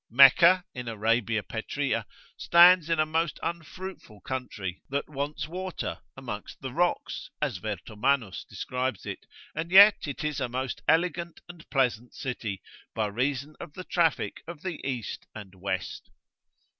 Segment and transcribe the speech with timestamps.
[0.09, 6.73] Mecca, in Arabia Petraea, stands in a most unfruitful country, that wants water, amongst the
[6.73, 12.63] rocks (as Vertomannus describes it), and yet it is a most elegant and pleasant city,
[12.95, 16.09] by reason of the traffic of the east and west.